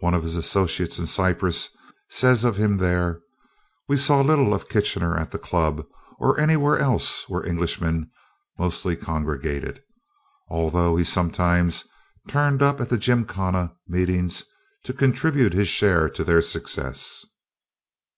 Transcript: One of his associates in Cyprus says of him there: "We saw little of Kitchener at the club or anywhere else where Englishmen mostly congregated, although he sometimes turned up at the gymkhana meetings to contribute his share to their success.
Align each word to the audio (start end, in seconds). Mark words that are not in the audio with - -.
One 0.00 0.12
of 0.12 0.22
his 0.22 0.36
associates 0.36 0.98
in 0.98 1.06
Cyprus 1.06 1.70
says 2.10 2.44
of 2.44 2.58
him 2.58 2.76
there: 2.76 3.20
"We 3.88 3.96
saw 3.96 4.20
little 4.20 4.52
of 4.52 4.68
Kitchener 4.68 5.16
at 5.16 5.30
the 5.30 5.38
club 5.38 5.86
or 6.18 6.38
anywhere 6.38 6.78
else 6.78 7.26
where 7.26 7.42
Englishmen 7.42 8.10
mostly 8.58 8.96
congregated, 8.96 9.82
although 10.50 10.94
he 10.96 11.04
sometimes 11.04 11.86
turned 12.28 12.62
up 12.62 12.82
at 12.82 12.90
the 12.90 12.98
gymkhana 12.98 13.72
meetings 13.88 14.44
to 14.84 14.92
contribute 14.92 15.54
his 15.54 15.68
share 15.68 16.10
to 16.10 16.22
their 16.22 16.42
success. 16.42 17.24